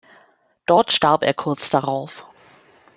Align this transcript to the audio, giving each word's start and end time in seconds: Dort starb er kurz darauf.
Dort 0.65 0.91
starb 0.91 1.21
er 1.21 1.35
kurz 1.35 1.69
darauf. 1.69 2.25